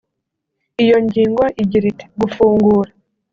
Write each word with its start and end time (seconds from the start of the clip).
Iyo 0.83 0.97
ngingo 1.05 1.43
igira 1.61 1.85
iti 1.91 2.05
“Gufungura 2.19 2.91